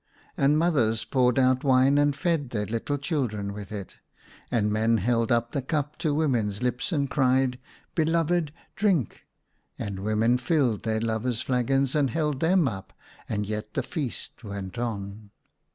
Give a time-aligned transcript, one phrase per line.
[0.35, 3.97] And mothers poured out wine and fed their little children with it,
[4.49, 7.59] and men held up the cup to women's lips and cried,"
[7.93, 8.51] Beloved!
[8.75, 9.21] drink,"
[9.77, 12.93] and women filled their lovers' flagons and held them up;
[13.29, 15.29] and yet the feast went on.